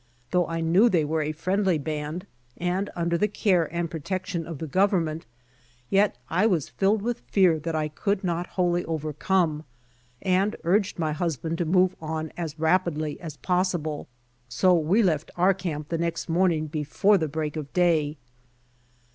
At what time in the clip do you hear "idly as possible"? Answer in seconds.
12.87-14.07